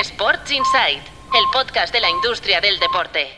Sports 0.00 0.50
Insight, 0.50 0.98
el 0.98 1.44
podcast 1.52 1.94
de 1.94 2.00
la 2.00 2.10
industria 2.10 2.60
del 2.60 2.80
deporte. 2.80 3.28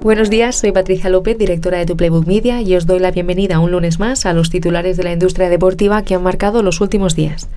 Buenos 0.00 0.30
días, 0.30 0.54
soy 0.54 0.70
Patricia 0.70 1.10
López, 1.10 1.36
directora 1.36 1.78
de 1.78 1.86
Tu 1.86 1.96
Playbook 1.96 2.24
Media, 2.24 2.62
y 2.62 2.76
os 2.76 2.86
doy 2.86 3.00
la 3.00 3.10
bienvenida 3.10 3.58
un 3.58 3.72
lunes 3.72 3.98
más 3.98 4.26
a 4.26 4.32
los 4.32 4.50
titulares 4.50 4.96
de 4.96 5.02
la 5.02 5.12
industria 5.12 5.48
deportiva 5.48 6.04
que 6.04 6.14
han 6.14 6.22
marcado 6.22 6.62
los 6.62 6.80
últimos 6.80 7.16
días. 7.16 7.48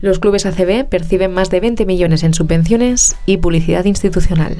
Los 0.00 0.20
clubes 0.20 0.46
ACB 0.46 0.88
perciben 0.88 1.34
más 1.34 1.50
de 1.50 1.58
20 1.58 1.84
millones 1.84 2.22
en 2.22 2.32
subvenciones 2.32 3.16
y 3.26 3.38
publicidad 3.38 3.84
institucional. 3.86 4.56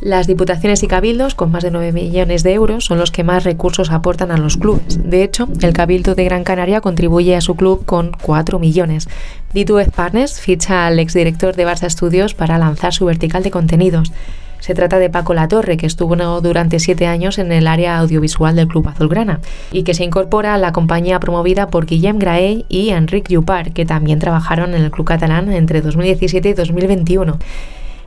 Las 0.00 0.28
diputaciones 0.28 0.84
y 0.84 0.86
cabildos, 0.86 1.34
con 1.34 1.50
más 1.50 1.64
de 1.64 1.72
9 1.72 1.90
millones 1.92 2.44
de 2.44 2.52
euros, 2.52 2.84
son 2.84 2.98
los 2.98 3.10
que 3.10 3.24
más 3.24 3.42
recursos 3.42 3.90
aportan 3.90 4.30
a 4.30 4.36
los 4.36 4.56
clubes. 4.56 5.00
De 5.02 5.24
hecho, 5.24 5.48
el 5.60 5.72
Cabildo 5.72 6.14
de 6.14 6.24
Gran 6.24 6.44
Canaria 6.44 6.80
contribuye 6.80 7.34
a 7.34 7.40
su 7.40 7.56
club 7.56 7.84
con 7.84 8.12
4 8.22 8.60
millones. 8.60 9.08
D2F 9.54 9.90
Partners 9.90 10.40
ficha 10.40 10.86
al 10.86 11.00
exdirector 11.00 11.56
de 11.56 11.66
Barça 11.66 11.90
Studios 11.90 12.34
para 12.34 12.58
lanzar 12.58 12.94
su 12.94 13.06
vertical 13.06 13.42
de 13.42 13.50
contenidos. 13.50 14.12
Se 14.60 14.74
trata 14.74 14.98
de 14.98 15.10
Paco 15.10 15.34
Latorre, 15.34 15.76
que 15.76 15.86
estuvo 15.86 16.14
durante 16.40 16.78
siete 16.78 17.06
años 17.06 17.38
en 17.38 17.50
el 17.52 17.66
área 17.66 17.98
audiovisual 17.98 18.54
del 18.54 18.68
Club 18.68 18.88
Azulgrana 18.88 19.40
y 19.72 19.82
que 19.82 19.94
se 19.94 20.04
incorpora 20.04 20.54
a 20.54 20.58
la 20.58 20.72
compañía 20.72 21.20
promovida 21.20 21.68
por 21.68 21.86
Guillem 21.86 22.18
Graell 22.18 22.66
y 22.68 22.90
Enric 22.90 23.28
Llupar, 23.28 23.72
que 23.72 23.86
también 23.86 24.18
trabajaron 24.18 24.74
en 24.74 24.82
el 24.82 24.90
club 24.90 25.06
catalán 25.06 25.52
entre 25.52 25.80
2017 25.80 26.50
y 26.50 26.54
2021. 26.54 27.38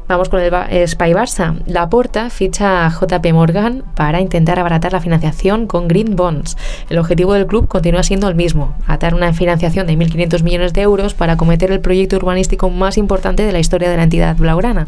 Vamos 0.07 0.27
con 0.27 0.41
el 0.41 0.87
Spy 0.87 1.13
Barça. 1.13 1.61
La 1.65 1.89
Porta 1.89 2.29
ficha 2.29 2.85
a 2.85 2.89
JP 2.89 3.33
Morgan 3.33 3.83
para 3.95 4.19
intentar 4.19 4.59
abaratar 4.59 4.91
la 4.91 4.99
financiación 4.99 5.67
con 5.67 5.87
Green 5.87 6.17
Bonds. 6.17 6.57
El 6.89 6.97
objetivo 6.97 7.33
del 7.33 7.47
club 7.47 7.69
continúa 7.69 8.03
siendo 8.03 8.27
el 8.27 8.35
mismo, 8.35 8.75
atar 8.87 9.15
una 9.15 9.31
financiación 9.31 9.87
de 9.87 9.97
1.500 9.97 10.43
millones 10.43 10.73
de 10.73 10.81
euros 10.81 11.13
para 11.13 11.33
acometer 11.33 11.71
el 11.71 11.79
proyecto 11.79 12.17
urbanístico 12.17 12.69
más 12.69 12.97
importante 12.97 13.43
de 13.43 13.53
la 13.53 13.59
historia 13.59 13.89
de 13.89 13.97
la 13.97 14.03
entidad 14.03 14.35
blaugrana. 14.35 14.87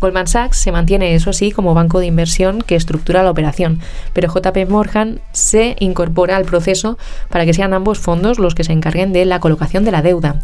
Goldman 0.00 0.26
Sachs 0.26 0.58
se 0.58 0.70
mantiene, 0.70 1.14
eso 1.14 1.32
sí, 1.32 1.50
como 1.50 1.72
banco 1.72 1.98
de 1.98 2.06
inversión 2.06 2.60
que 2.60 2.76
estructura 2.76 3.22
la 3.22 3.30
operación, 3.30 3.80
pero 4.12 4.32
JP 4.32 4.68
Morgan 4.68 5.20
se 5.32 5.76
incorpora 5.78 6.36
al 6.36 6.44
proceso 6.44 6.98
para 7.30 7.46
que 7.46 7.54
sean 7.54 7.72
ambos 7.72 7.98
fondos 7.98 8.38
los 8.38 8.54
que 8.54 8.64
se 8.64 8.72
encarguen 8.72 9.14
de 9.14 9.24
la 9.24 9.40
colocación 9.40 9.84
de 9.84 9.92
la 9.92 10.02
deuda. 10.02 10.40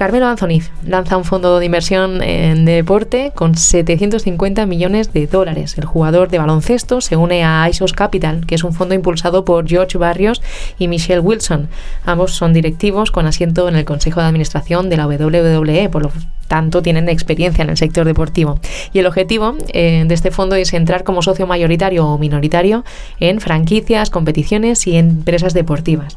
Carmelo 0.00 0.28
Anthony 0.28 0.62
lanza 0.86 1.18
un 1.18 1.26
fondo 1.26 1.58
de 1.58 1.66
inversión 1.66 2.22
en 2.22 2.64
deporte 2.64 3.32
con 3.34 3.54
750 3.54 4.64
millones 4.64 5.12
de 5.12 5.26
dólares. 5.26 5.76
El 5.76 5.84
jugador 5.84 6.30
de 6.30 6.38
baloncesto 6.38 7.02
se 7.02 7.16
une 7.16 7.44
a 7.44 7.68
ISOS 7.68 7.92
Capital, 7.92 8.46
que 8.46 8.54
es 8.54 8.64
un 8.64 8.72
fondo 8.72 8.94
impulsado 8.94 9.44
por 9.44 9.68
George 9.68 9.98
Barrios 9.98 10.40
y 10.78 10.88
Michelle 10.88 11.20
Wilson. 11.20 11.68
Ambos 12.06 12.32
son 12.32 12.54
directivos 12.54 13.10
con 13.10 13.26
asiento 13.26 13.68
en 13.68 13.76
el 13.76 13.84
Consejo 13.84 14.20
de 14.20 14.26
Administración 14.28 14.88
de 14.88 14.96
la 14.96 15.06
WWE, 15.06 15.90
por 15.90 16.04
lo 16.04 16.12
tanto 16.48 16.80
tienen 16.80 17.10
experiencia 17.10 17.62
en 17.62 17.68
el 17.68 17.76
sector 17.76 18.06
deportivo. 18.06 18.58
Y 18.94 19.00
el 19.00 19.06
objetivo 19.06 19.54
eh, 19.74 20.04
de 20.08 20.14
este 20.14 20.30
fondo 20.30 20.56
es 20.56 20.72
entrar 20.72 21.04
como 21.04 21.20
socio 21.20 21.46
mayoritario 21.46 22.06
o 22.06 22.16
minoritario 22.16 22.86
en 23.18 23.38
franquicias, 23.38 24.08
competiciones 24.08 24.86
y 24.86 24.96
empresas 24.96 25.52
deportivas. 25.52 26.16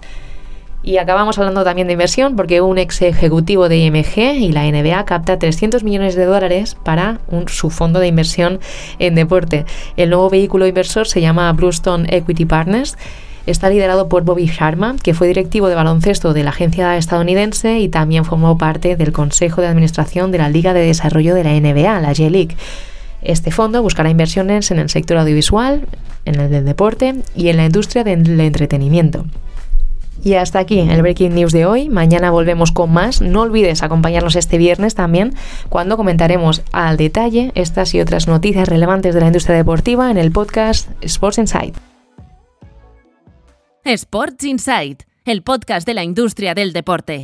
Y 0.85 0.97
acabamos 0.97 1.37
hablando 1.37 1.63
también 1.63 1.87
de 1.87 1.93
inversión 1.93 2.35
porque 2.35 2.59
un 2.59 2.77
ex 2.77 3.01
ejecutivo 3.01 3.69
de 3.69 3.77
IMG 3.77 4.17
y 4.17 4.51
la 4.51 4.69
NBA 4.69 5.05
capta 5.05 5.39
300 5.39 5.81
millones 5.85 6.15
de 6.15 6.25
dólares 6.25 6.75
para 6.83 7.21
un, 7.29 7.47
su 7.47 7.69
fondo 7.69 8.01
de 8.01 8.07
inversión 8.07 8.59
en 8.99 9.15
deporte. 9.15 9.65
El 9.95 10.09
nuevo 10.09 10.29
vehículo 10.29 10.67
inversor 10.67 11.07
se 11.07 11.21
llama 11.21 11.51
Bluestone 11.53 12.05
Equity 12.13 12.45
Partners. 12.45 12.97
Está 13.45 13.69
liderado 13.69 14.09
por 14.09 14.23
Bobby 14.23 14.45
Sharma, 14.47 14.97
que 15.01 15.13
fue 15.13 15.27
directivo 15.27 15.69
de 15.69 15.75
baloncesto 15.75 16.33
de 16.33 16.43
la 16.43 16.49
agencia 16.49 16.97
estadounidense 16.97 17.79
y 17.79 17.87
también 17.87 18.25
formó 18.25 18.57
parte 18.57 18.97
del 18.97 19.13
Consejo 19.13 19.61
de 19.61 19.67
Administración 19.67 20.33
de 20.33 20.37
la 20.39 20.49
Liga 20.49 20.73
de 20.73 20.85
Desarrollo 20.85 21.33
de 21.33 21.45
la 21.45 21.51
NBA, 21.51 22.01
la 22.01 22.09
J-League. 22.09 22.57
Este 23.21 23.51
fondo 23.51 23.81
buscará 23.81 24.09
inversiones 24.09 24.69
en 24.71 24.79
el 24.79 24.89
sector 24.89 25.17
audiovisual, 25.17 25.87
en 26.25 26.39
el 26.39 26.49
del 26.49 26.65
deporte 26.65 27.15
y 27.35 27.47
en 27.47 27.57
la 27.57 27.65
industria 27.65 28.03
del 28.03 28.39
entretenimiento. 28.39 29.25
Y 30.23 30.35
hasta 30.35 30.59
aquí 30.59 30.79
el 30.79 31.01
Breaking 31.01 31.35
News 31.35 31.51
de 31.51 31.65
hoy. 31.65 31.89
Mañana 31.89 32.31
volvemos 32.31 32.71
con 32.71 32.93
más. 32.93 33.21
No 33.21 33.41
olvides 33.41 33.83
acompañarnos 33.83 34.35
este 34.37 34.57
viernes 34.57 34.95
también 34.95 35.33
cuando 35.69 35.97
comentaremos 35.97 36.63
al 36.71 36.95
detalle 36.95 37.51
estas 37.55 37.93
y 37.93 37.99
otras 37.99 38.27
noticias 38.27 38.69
relevantes 38.69 39.13
de 39.13 39.19
la 39.19 39.27
industria 39.27 39.57
deportiva 39.57 40.09
en 40.09 40.17
el 40.17 40.31
podcast 40.31 40.89
Sports 41.01 41.39
Insight. 41.39 41.75
Sports 43.83 44.45
Insight, 44.45 45.03
el 45.25 45.43
podcast 45.43 45.85
de 45.85 45.93
la 45.93 46.05
industria 46.05 46.53
del 46.53 46.71
deporte. 46.71 47.21